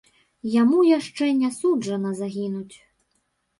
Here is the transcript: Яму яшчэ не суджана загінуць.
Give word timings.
Яму 0.61 0.79
яшчэ 0.99 1.29
не 1.43 1.53
суджана 1.59 2.17
загінуць. 2.23 2.75